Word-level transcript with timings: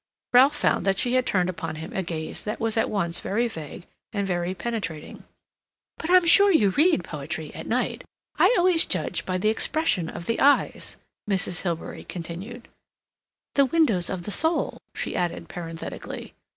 Ralph 0.33 0.55
found 0.55 0.83
that 0.87 0.97
she 0.97 1.13
had 1.13 1.27
turned 1.27 1.47
upon 1.47 1.75
him 1.75 1.93
a 1.95 2.01
gaze 2.01 2.43
that 2.43 2.59
was 2.59 2.75
at 2.75 2.89
once 2.89 3.19
very 3.19 3.47
vague 3.47 3.85
and 4.11 4.25
very 4.25 4.55
penetrating. 4.55 5.25
"But 5.99 6.09
I'm 6.09 6.25
sure 6.25 6.51
you 6.51 6.71
read 6.71 7.03
poetry 7.03 7.53
at 7.53 7.67
night. 7.67 8.03
I 8.39 8.55
always 8.57 8.83
judge 8.83 9.27
by 9.27 9.37
the 9.37 9.49
expression 9.49 10.09
of 10.09 10.25
the 10.25 10.39
eyes," 10.39 10.95
Mrs. 11.29 11.61
Hilbery 11.61 12.03
continued. 12.03 12.67
("The 13.53 13.65
windows 13.65 14.09
of 14.09 14.23
the 14.23 14.31
soul," 14.31 14.79
she 14.95 15.15
added 15.15 15.47
parenthetically.) 15.47 16.33